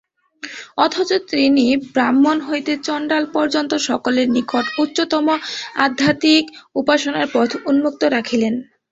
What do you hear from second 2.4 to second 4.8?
হইতে চণ্ডাল পর্যন্ত সকলের নিকট